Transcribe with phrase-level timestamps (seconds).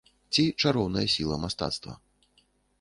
[0.37, 1.93] Ці чароўная сіла мастацтва.